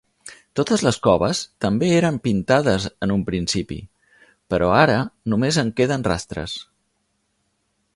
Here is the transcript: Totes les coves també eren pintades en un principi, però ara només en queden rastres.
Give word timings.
Totes 0.59 0.83
les 0.85 0.95
coves 1.07 1.41
també 1.65 1.89
eren 1.99 2.17
pintades 2.29 2.89
en 3.07 3.15
un 3.17 3.23
principi, 3.29 3.79
però 4.55 4.75
ara 4.83 4.99
només 5.35 5.65
en 5.65 5.75
queden 5.83 6.11
rastres. 6.13 6.61